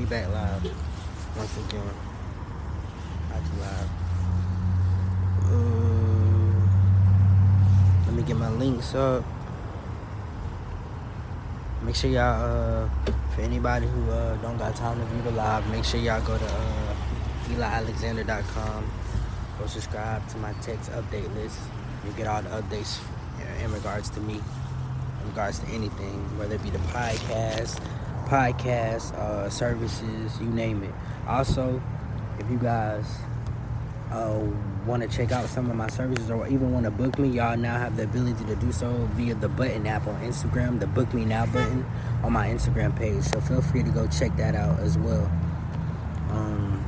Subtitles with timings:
[0.00, 0.64] we back live
[1.36, 1.82] once again.
[3.30, 3.90] I live.
[5.44, 6.70] Um,
[8.06, 9.22] let me get my links up.
[11.82, 12.88] Make sure y'all, uh,
[13.34, 16.38] for anybody who uh, don't got time to view the live, make sure y'all go
[16.38, 16.94] to uh,
[17.48, 18.90] EliAlexander.com.
[19.58, 21.58] Go subscribe to my text update list.
[22.06, 23.00] You get all the updates
[23.62, 24.40] in regards to me,
[25.20, 27.78] in regards to anything, whether it be the podcast,
[28.30, 30.94] podcast uh, services, you name it.
[31.26, 31.82] Also,
[32.38, 33.04] if you guys
[34.12, 34.38] uh,
[34.86, 37.56] want to check out some of my services or even want to book me, y'all
[37.56, 41.12] now have the ability to do so via the button app on Instagram, the Book
[41.12, 41.84] Me Now button
[42.22, 43.24] on my Instagram page.
[43.24, 45.28] So feel free to go check that out as well.
[46.30, 46.84] Um,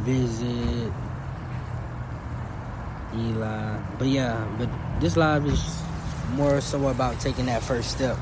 [0.00, 0.92] visit
[3.14, 3.78] Eli.
[3.96, 4.68] But yeah, but
[5.00, 5.83] this live is
[6.30, 8.16] more so about taking that first step.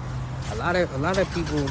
[0.53, 1.67] A lot of a lot of people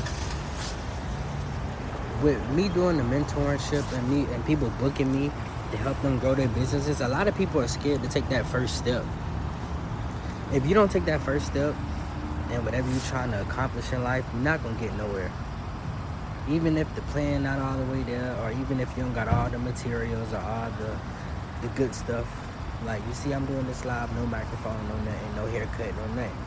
[2.24, 5.32] with me doing the mentorship and me and people booking me
[5.72, 8.46] to help them grow their businesses, a lot of people are scared to take that
[8.46, 9.04] first step.
[10.54, 11.74] If you don't take that first step
[12.52, 15.32] and whatever you're trying to accomplish in life, you're not gonna get nowhere.
[16.50, 19.28] Even if the plan not all the way there, or even if you don't got
[19.28, 20.98] all the materials or all the
[21.62, 22.28] the good stuff,
[22.86, 26.38] like you see, I'm doing this live, no microphone, no nothing, no haircut, no nothing.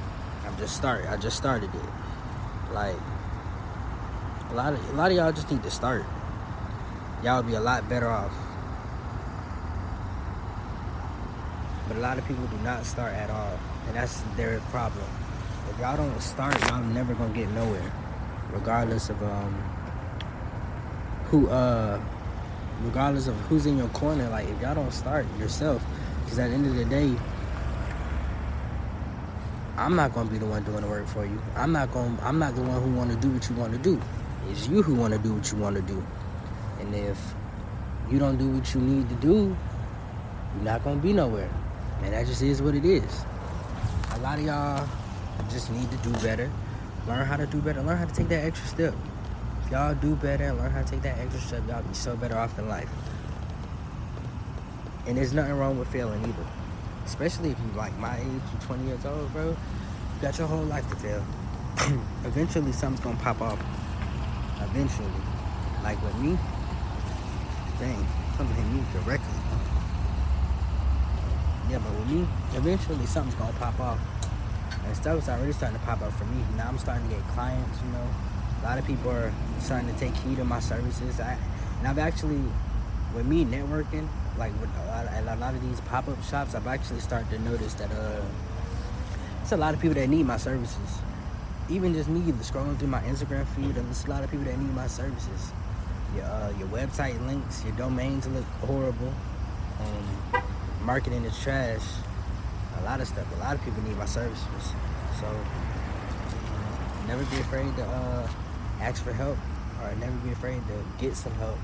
[0.46, 1.06] I'm just start.
[1.08, 2.72] I just started it.
[2.72, 2.96] Like
[4.50, 6.04] a lot of a lot of y'all just need to start.
[7.22, 8.32] Y'all would be a lot better off.
[11.88, 15.04] But a lot of people do not start at all, and that's their problem.
[15.70, 17.92] If y'all don't start, y'all never gonna get nowhere,
[18.52, 19.54] regardless of um
[21.26, 22.00] who uh
[22.82, 24.28] regardless of who's in your corner.
[24.28, 25.82] Like if y'all don't start yourself,
[26.24, 27.14] because at the end of the day,
[29.76, 31.40] I'm not gonna be the one doing the work for you.
[31.56, 32.16] I'm not going.
[32.22, 34.00] I'm not the one who want to do what you want to do.
[34.50, 36.04] It's you who want to do what you want to do.
[36.80, 37.18] And if
[38.10, 39.56] you don't do what you need to do,
[40.54, 41.50] you're not gonna be nowhere.
[42.02, 43.24] And that just is what it is.
[44.12, 44.88] A lot of y'all
[45.50, 46.50] just need to do better.
[47.08, 47.82] Learn how to do better.
[47.82, 48.94] Learn how to take that extra step.
[49.64, 52.16] If y'all do better and learn how to take that extra step, y'all be so
[52.16, 52.88] better off in life.
[55.06, 56.46] And there's nothing wrong with failing either.
[57.04, 59.50] Especially if you like my age, you're 20 years old, bro.
[59.50, 59.56] You
[60.22, 61.24] got your whole life to fail.
[62.24, 63.58] Eventually something's gonna pop off.
[64.62, 65.08] Eventually.
[65.82, 66.38] Like with me,
[67.78, 68.06] dang,
[68.38, 69.38] something hit me directly.
[71.68, 73.98] Yeah, but with me, eventually something's gonna pop off.
[74.86, 76.42] And stuff's already starting to pop up for me.
[76.56, 78.06] Now I'm starting to get clients, you know.
[78.62, 81.20] A lot of people are starting to take heed of my services.
[81.20, 81.36] I,
[81.78, 82.42] and I've actually,
[83.14, 86.66] with me networking, like with a lot, of, a lot of these pop-up shops, I've
[86.66, 88.20] actually started to notice that uh,
[89.42, 90.98] it's a lot of people that need my services.
[91.70, 94.74] Even just me scrolling through my Instagram feed, there's a lot of people that need
[94.74, 95.52] my services.
[96.14, 99.12] Your uh, your website links, your domains look horrible.
[99.80, 100.42] Um,
[100.82, 101.82] marketing is trash.
[102.80, 103.26] A lot of stuff.
[103.36, 104.72] A lot of people need my services.
[105.18, 105.26] So
[107.06, 108.28] never be afraid to uh,
[108.80, 109.38] ask for help,
[109.82, 111.58] or never be afraid to get some help,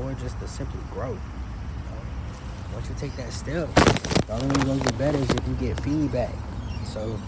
[0.00, 1.16] or just to simply grow
[2.76, 3.74] once you take that step,
[4.26, 6.34] the only way you're gonna get better is if you get feedback.
[6.84, 7.18] So,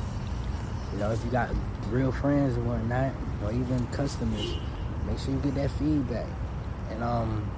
[0.93, 1.49] you know, if you got
[1.89, 3.13] real friends and whatnot,
[3.43, 4.57] or even customers,
[5.07, 6.27] make sure you get that feedback.
[6.91, 7.51] And um,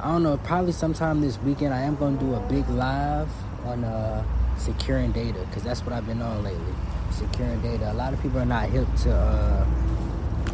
[0.00, 3.28] I don't know, probably sometime this weekend I am gonna do a big live
[3.66, 4.24] on uh,
[4.56, 6.74] securing data because that's what I've been on lately.
[7.10, 7.92] Securing data.
[7.92, 9.66] A lot of people are not hip to, uh,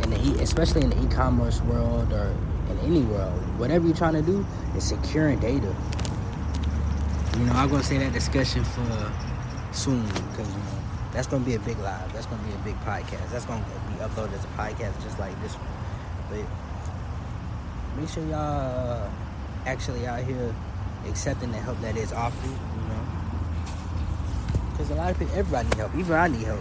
[0.02, 2.34] in the e- especially in the e-commerce world or
[2.70, 3.32] in any world.
[3.58, 5.74] Whatever you're trying to do is securing data
[7.38, 9.12] you know, I'm gonna say that discussion for
[9.72, 10.78] soon because you know
[11.12, 12.12] that's gonna be a big live.
[12.12, 13.30] That's gonna be a big podcast.
[13.30, 15.66] That's gonna be uploaded as a podcast just like this one.
[16.28, 19.10] But make sure y'all
[19.64, 20.54] actually out here
[21.08, 22.50] accepting the help that is offered.
[22.50, 23.06] You know,
[24.72, 25.94] because a lot of people, everybody need help.
[25.94, 26.60] Even I need help.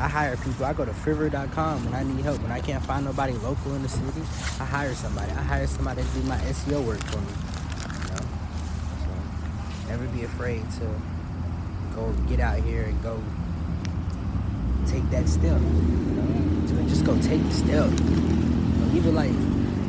[0.00, 0.06] You know?
[0.06, 0.64] I hire people.
[0.64, 2.40] I go to Fiverr.com when I need help.
[2.42, 4.20] When I can't find nobody local in the city,
[4.60, 5.30] I hire somebody.
[5.32, 7.32] I hire somebody to do my SEO work for me.
[9.88, 10.88] Never be afraid to
[11.94, 13.20] go get out here and go
[14.86, 15.60] take that step.
[15.60, 17.90] You know, just go take the step.
[17.90, 19.32] You know, even like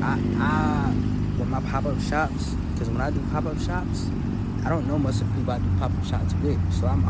[0.02, 0.94] I, I
[1.38, 4.08] with my pop up shops, because when I do pop up shops,
[4.66, 6.60] I don't know most of people I do pop up shops with.
[6.74, 7.06] So I'm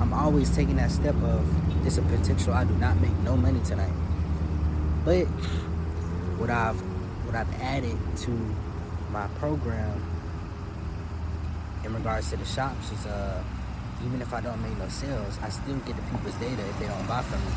[0.00, 1.46] I'm always taking that step of
[1.86, 2.52] this a potential.
[2.52, 3.92] I do not make no money tonight,
[5.04, 5.24] but
[6.36, 6.80] what I've
[7.24, 7.96] what I've added
[8.26, 8.30] to
[9.12, 10.02] my program
[11.84, 13.42] in regards to the shops is uh
[14.04, 16.86] even if I don't make no sales, I still get the people's data if they
[16.86, 17.52] don't buy from me.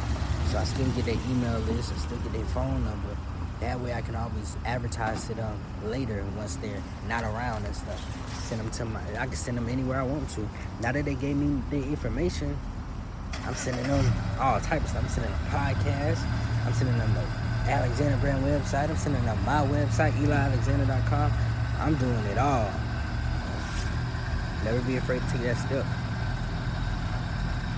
[0.51, 3.17] So I still get their email list, I still get their phone number.
[3.61, 7.99] That way I can always advertise to them later once they're not around and stuff.
[8.43, 10.47] Send them to my, I can send them anywhere I want to.
[10.81, 12.57] Now that they gave me the information,
[13.49, 14.05] I'm sending them
[14.39, 15.03] all types of stuff.
[15.03, 16.23] I'm sending them podcasts.
[16.67, 18.91] I'm sending them the Alexander Brand website.
[18.91, 21.33] I'm sending them my website, elialexander.com.
[21.79, 22.69] I'm doing it all.
[24.63, 25.83] Never be afraid to take that step.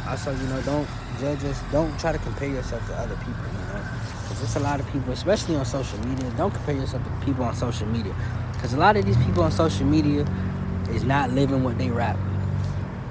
[0.10, 0.90] Also, you know, don't
[1.22, 1.62] judge us.
[1.72, 3.82] Don't try to compare yourself to other people, you know.
[4.24, 7.46] Because it's a lot of people, especially on social media, don't compare yourself to people
[7.46, 8.14] on social media.
[8.52, 10.28] Because a lot of these people on social media
[10.90, 12.18] is not living what they rap.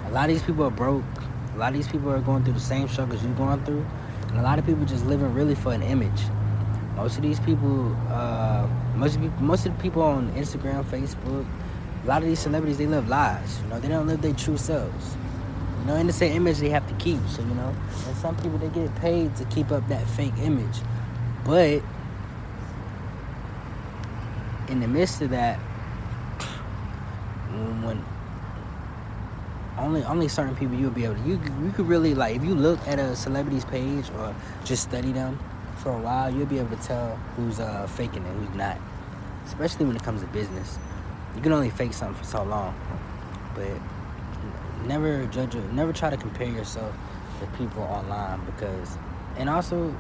[0.08, 1.04] A lot of these people are broke.
[1.60, 3.84] A lot of these people are going through the same struggles you're going through.
[4.28, 6.22] And a lot of people just living really for an image.
[6.96, 8.66] Most of these people, uh,
[8.96, 11.46] most of, people, most of the people on Instagram, Facebook,
[12.02, 13.60] a lot of these celebrities, they live lies.
[13.60, 15.18] You know, they don't live their true selves.
[15.80, 17.20] You know, in the same image they have to keep.
[17.28, 20.78] So, you know, and some people, they get paid to keep up that fake image.
[21.44, 21.82] But
[24.68, 25.58] in the midst of that,
[27.84, 28.02] when
[29.80, 32.54] only only certain people you'll be able to you you could really like if you
[32.54, 34.34] look at a celebrity's page or
[34.64, 35.38] just study them
[35.80, 38.78] for a while you'll be able to tell who's uh, faking and who's not.
[39.46, 40.78] Especially when it comes to business.
[41.34, 42.74] You can only fake something for so long.
[43.54, 43.70] But
[44.86, 46.94] never judge it never try to compare yourself
[47.38, 48.96] to people online because
[49.36, 49.90] and also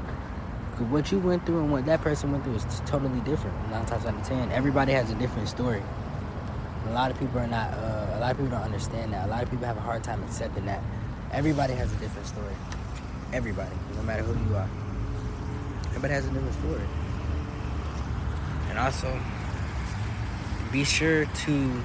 [0.88, 3.54] what you went through and what that person went through is totally different.
[3.70, 5.82] Nine times out of ten everybody has a different story
[6.90, 7.72] a lot of people are not.
[7.72, 9.28] Uh, a lot of people don't understand that.
[9.28, 10.82] A lot of people have a hard time accepting that.
[11.32, 12.54] Everybody has a different story.
[13.32, 14.68] Everybody, no matter who you are.
[15.86, 16.82] Everybody has a different story.
[18.70, 19.20] And also,
[20.72, 21.82] be sure to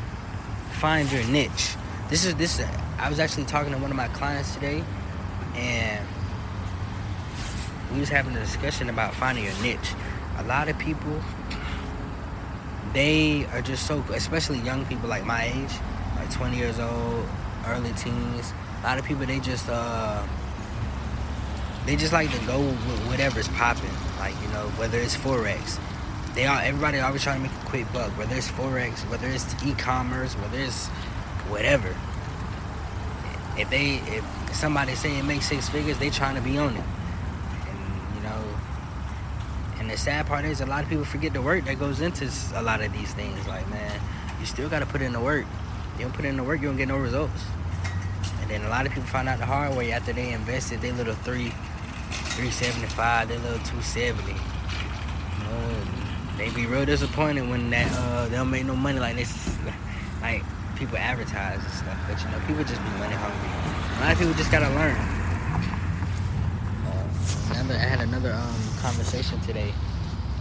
[0.80, 1.75] find your niche.
[2.10, 2.60] This is this.
[2.98, 4.84] I was actually talking to one of my clients today,
[5.54, 6.04] and
[7.94, 9.94] we was having a discussion about finding your niche.
[10.38, 11.22] A lot of people
[12.95, 15.74] they are just so, especially young people like my age,
[16.15, 17.27] like 20 years old,
[17.68, 18.53] early teens.
[18.81, 20.25] A lot of people they just uh,
[21.86, 23.92] they just like to go with whatever's popping.
[24.18, 25.77] Like you know, whether it's forex,
[26.36, 28.12] they all everybody always trying to make a quick buck.
[28.18, 30.88] Whether it's forex, whether it's e-commerce, whether it's
[31.50, 31.94] whatever.
[33.57, 34.24] If they if
[34.56, 36.83] somebody say it makes six figures, they trying to be on it.
[37.68, 38.25] And
[39.89, 42.61] the sad part is, a lot of people forget the work that goes into a
[42.61, 43.47] lot of these things.
[43.47, 43.99] Like, man,
[44.39, 45.45] you still got to put in the work.
[45.97, 47.43] You don't put in the work, you don't get no results.
[48.41, 50.93] And then a lot of people find out the hard way after they invested their
[50.93, 51.49] little three,
[52.35, 54.31] 375, their little 270.
[54.31, 54.37] You
[55.43, 55.75] know,
[56.37, 59.57] they be real disappointed when that uh, they don't make no money like this.
[60.21, 60.43] Like
[60.75, 63.49] people advertise and stuff, but you know, people just be money hungry.
[63.97, 65.25] A lot of people just gotta learn.
[67.51, 69.71] Uh, I had another um, conversation today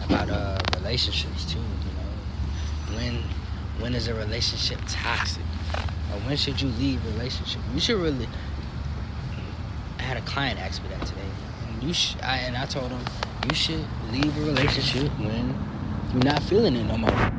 [0.04, 1.58] about uh, relationships too.
[1.58, 3.22] You know, when
[3.78, 5.42] when is a relationship toxic,
[6.12, 7.60] or when should you leave a relationship?
[7.74, 8.28] You should really.
[9.98, 11.20] I had a client ask me that today.
[11.68, 13.00] And you sh- I, and I told him
[13.48, 15.56] you should leave a relationship when
[16.12, 17.32] you're not feeling it no more,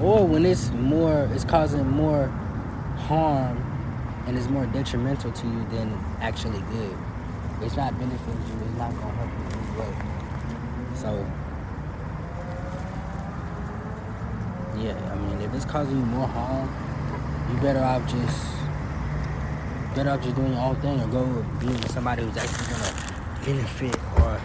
[0.00, 2.26] or when it's more, it's causing more
[2.96, 3.64] harm
[4.26, 6.96] and is more detrimental to you than actually good.
[7.60, 8.64] It's not benefiting you.
[8.64, 9.92] It's not gonna help you in any way.
[10.94, 11.26] So,
[14.76, 16.68] yeah, I mean, if it's causing you more harm,
[17.50, 18.46] you better off just
[19.94, 23.08] better off just doing your own thing or go be somebody who's actually gonna
[23.44, 24.40] benefit or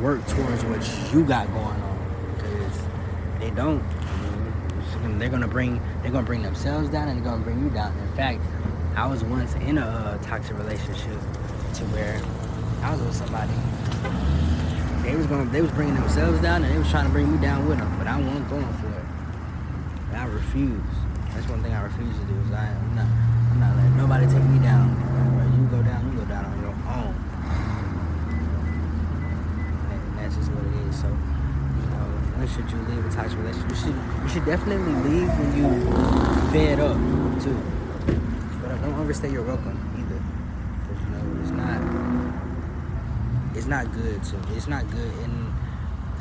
[0.00, 2.34] work towards what you got going on.
[2.36, 2.80] Because
[3.38, 3.82] they don't.
[5.18, 7.96] They're gonna bring they're gonna bring themselves down and they're gonna bring you down.
[7.98, 8.40] In fact,
[8.96, 11.20] I was once in a uh, toxic relationship
[11.74, 12.20] to where
[12.86, 13.52] I was with somebody
[15.02, 17.38] they was going they was bringing themselves down and they was trying to bring me
[17.38, 20.14] down with them, but I wasn't going for it.
[20.14, 20.94] I refuse.
[21.34, 22.34] That's one thing I refuse to do.
[22.46, 23.06] Is I, am not
[23.50, 24.94] I'm not letting nobody take me down.
[25.58, 27.14] you go down, you go down on your own.
[29.90, 30.94] And that's just what it is.
[30.94, 32.06] So, you know,
[32.38, 33.70] when should you leave a toxic relationship?
[33.70, 35.66] You should you should definitely leave when you
[36.54, 36.94] fed up
[37.42, 37.58] too.
[38.62, 40.22] But don't overstay your welcome either.
[40.86, 42.06] Because you know, it's not
[43.66, 44.56] it's not good me.
[44.56, 45.12] It's not good.
[45.24, 45.52] And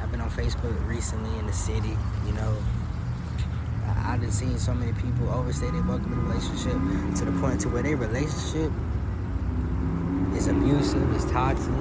[0.02, 2.58] I've been on Facebook recently in the city, you know.
[4.04, 6.74] I've been seeing so many people overstay their welcome in relationship
[7.20, 8.72] to the point to where their relationship
[10.36, 11.72] is abusive, it's toxic.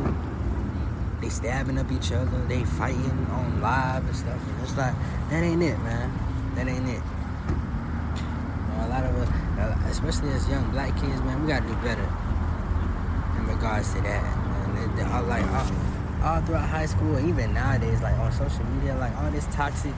[1.23, 4.47] They stabbing up each other, they fighting on live and stuff.
[4.47, 4.95] And it's like
[5.31, 6.13] that ain't it, man.
[6.57, 7.01] That ain't it.
[8.61, 11.75] You know, a lot of us, especially as young black kids, man, we gotta do
[11.77, 12.07] better
[13.39, 14.44] in regards to that.
[14.91, 19.31] I like I, all throughout high school, even nowadays, like on social media, like all
[19.31, 19.93] this toxic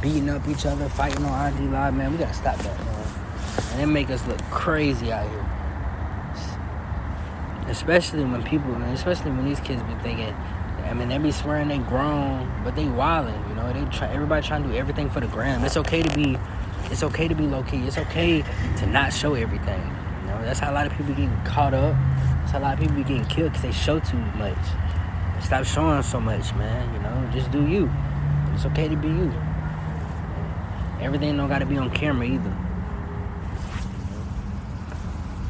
[0.00, 3.06] beating up each other, fighting on IG Live, man, we gotta stop that, man.
[3.72, 5.44] And it make us look crazy out here.
[7.68, 10.34] Especially when people, man, especially when these kids be thinking,
[10.84, 13.70] I mean, they be swearing they grown, but they wildin', you know.
[13.72, 15.62] They try, everybody trying to do everything for the gram.
[15.64, 16.38] It's okay to be,
[16.84, 17.84] it's okay to be low key.
[17.86, 18.42] It's okay
[18.78, 19.82] to not show everything.
[20.22, 21.94] You know, that's how a lot of people get caught up.
[22.50, 24.56] How a lot of people be getting killed because they show too much.
[25.42, 26.94] Stop showing so much, man.
[26.94, 27.90] You know, just do you.
[28.54, 29.32] It's okay to be you.
[31.00, 32.56] Everything don't gotta be on camera either.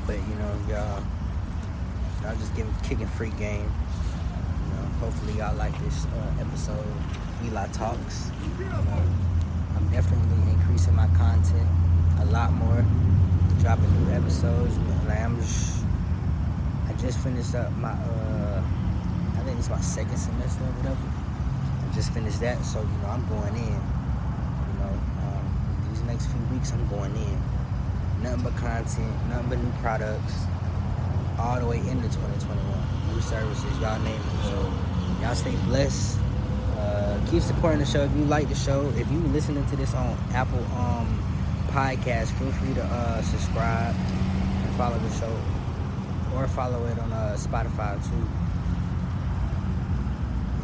[0.07, 1.03] But you know, y'all,
[2.23, 3.71] y'all just giving kicking free game.
[4.67, 6.85] You know, hopefully y'all like this uh, episode.
[7.45, 8.31] Eli talks.
[8.59, 9.03] Know,
[9.77, 11.69] I'm definitely increasing my content
[12.21, 12.85] a lot more.
[13.61, 14.77] Dropping new episodes.
[15.07, 15.78] Like I'm just,
[16.99, 17.91] just finished up my.
[17.93, 18.63] uh
[19.37, 21.09] I think it's my second semester or whatever.
[21.89, 23.81] I just finished that, so you know I'm going in.
[24.69, 24.93] You know,
[25.25, 25.45] um,
[25.89, 27.39] these next few weeks I'm going in
[28.23, 30.45] nothing but content, nothing but new products,
[31.39, 33.15] all the way into 2021.
[33.15, 34.45] New services, y'all name it.
[34.45, 34.73] So
[35.23, 36.19] y'all stay blessed.
[36.77, 38.03] Uh, keep supporting the show.
[38.03, 41.07] If you like the show, if you listening to this on Apple um,
[41.69, 45.33] Podcast, feel free to uh, subscribe and follow the show,
[46.35, 48.29] or follow it on uh, Spotify too.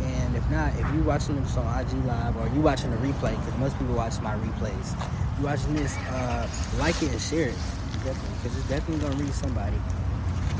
[0.05, 3.37] And if not, if you're watching this on IG Live or you're watching the replay,
[3.39, 4.95] because most people watch my replays,
[5.39, 7.57] you watching this, uh, like it and share it,
[8.05, 9.77] definitely, because it's definitely gonna reach somebody.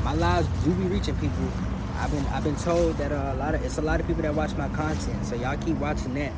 [0.03, 1.47] My lives do be reaching people.
[1.97, 4.23] I've been I've been told that uh, a lot of it's a lot of people
[4.23, 6.33] that watch my content, so y'all keep watching that.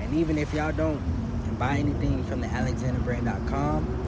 [0.00, 1.00] And even if y'all don't
[1.58, 4.07] buy anything from the AlexanderBrand.com,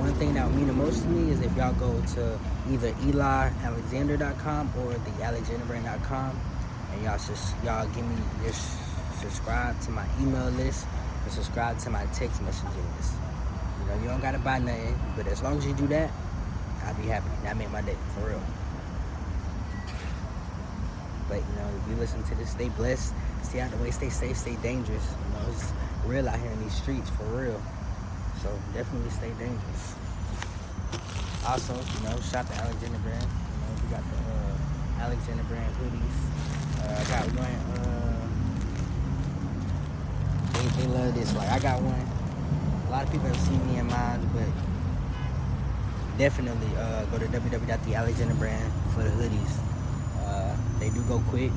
[0.00, 2.38] one thing that would mean the most to me is if y'all go to
[2.70, 6.40] either EliAlexander.com or the AlexanderBrand.com
[6.92, 8.78] and y'all just y'all give me just
[9.20, 10.86] subscribe to my email list
[11.22, 13.12] and subscribe to my text messaging list.
[13.80, 16.10] You know, you don't gotta buy nothing, but as long as you do that,
[16.84, 17.28] I'll be happy.
[17.42, 18.42] That make my day for real.
[21.28, 24.08] But you know, if you listen to this, stay blessed, stay out the way, stay
[24.08, 25.06] safe, stay dangerous.
[25.26, 25.72] You know, it's
[26.06, 27.60] real out here in these streets for real.
[28.42, 29.94] So definitely stay dangerous.
[31.46, 33.20] Also, you know, shop the Alexander brand.
[33.22, 36.16] You know, we got the uh, Alexander brand hoodies.
[36.80, 37.56] Uh, I got one.
[37.76, 38.28] Uh,
[40.54, 41.34] they, they love this.
[41.36, 42.00] Like I got one.
[42.88, 44.48] A lot of people have seen me in mine, but
[46.16, 49.52] definitely uh, go to www.thealexanderbrand for the hoodies.
[50.24, 51.52] Uh, they do go quick,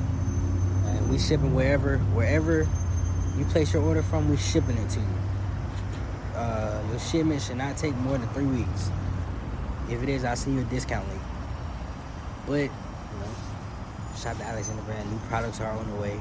[0.84, 2.68] and we shipping wherever wherever
[3.38, 4.28] you place your order from.
[4.28, 5.23] We shipping it to you.
[6.34, 8.90] Uh, your shipment should not take more than three weeks.
[9.88, 11.20] If it is, I'll send you a discount link.
[12.46, 13.30] But you know,
[14.16, 15.10] shop the Alexander brand.
[15.10, 16.20] New products are on the way.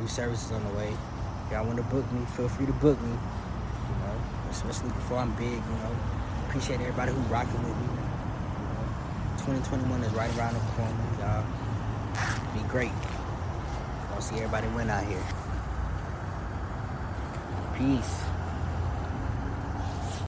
[0.00, 0.88] New services on the way.
[1.46, 3.10] If y'all want to book me, feel free to book me.
[3.10, 4.16] You know,
[4.50, 5.52] especially before I'm big.
[5.52, 5.96] You know,
[6.48, 7.86] appreciate everybody who rocking with me.
[7.86, 11.44] You know, 2021 is right around the corner, y'all.
[12.54, 12.92] Be great.
[14.12, 15.22] I'll see everybody win out here.
[17.78, 18.31] Peace.